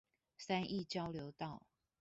[0.39, 1.67] 三義交流道